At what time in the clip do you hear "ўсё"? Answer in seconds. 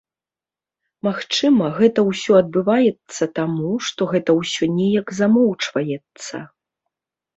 2.09-2.31, 4.41-4.63